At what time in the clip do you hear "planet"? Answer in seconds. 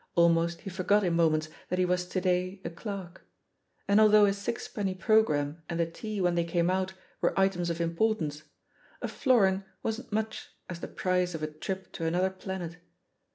12.31-12.77